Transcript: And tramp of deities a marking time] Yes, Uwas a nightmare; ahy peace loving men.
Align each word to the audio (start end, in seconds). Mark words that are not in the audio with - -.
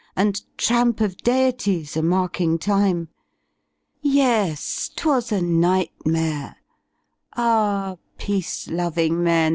And 0.15 0.41
tramp 0.57 0.99
of 0.99 1.17
deities 1.17 1.95
a 1.95 2.01
marking 2.01 2.57
time] 2.57 3.09
Yes, 4.01 4.89
Uwas 4.97 5.31
a 5.31 5.43
nightmare; 5.43 6.55
ahy 7.37 7.99
peace 8.17 8.67
loving 8.67 9.23
men. 9.23 9.49